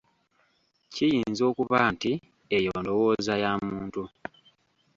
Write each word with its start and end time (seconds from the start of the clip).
Kiyinza 0.93 1.43
okuba 1.51 1.77
nti 1.93 2.11
eyo 2.57 2.73
ndowooza 2.81 3.33
ya 3.43 3.51
muntu. 3.65 4.03